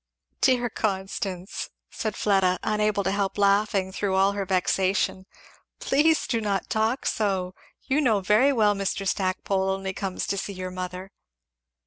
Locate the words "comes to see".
9.93-10.53